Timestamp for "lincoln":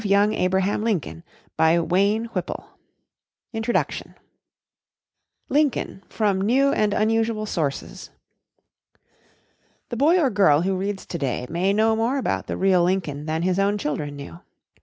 0.81-1.23, 5.49-6.01, 12.83-13.27